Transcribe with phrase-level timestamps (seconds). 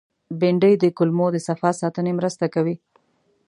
[0.39, 2.75] بېنډۍ د کولمو د صفا ساتنې مرسته کوي